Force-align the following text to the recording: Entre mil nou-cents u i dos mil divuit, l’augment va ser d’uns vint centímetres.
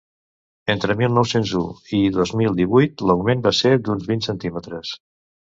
Entre 0.73 0.95
mil 1.01 1.11
nou-cents 1.17 1.51
u 1.59 1.61
i 1.97 1.99
dos 2.15 2.33
mil 2.41 2.57
divuit, 2.61 3.05
l’augment 3.11 3.45
va 3.45 3.53
ser 3.61 3.75
d’uns 3.83 4.09
vint 4.11 4.27
centímetres. 4.31 4.97